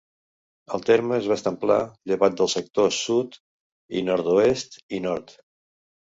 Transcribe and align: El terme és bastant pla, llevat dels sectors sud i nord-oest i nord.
El 0.77 0.85
terme 0.85 1.19
és 1.23 1.27
bastant 1.31 1.57
pla, 1.65 1.77
llevat 2.13 2.39
dels 2.39 2.57
sectors 2.59 2.99
sud 3.09 3.39
i 4.01 4.05
nord-oest 4.09 4.81
i 4.99 5.05
nord. 5.07 5.39